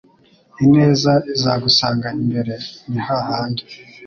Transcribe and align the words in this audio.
Ineza 0.65 1.13
izagusanga 1.35 2.07
imbere 2.21 2.53
nihahandi 2.89 3.63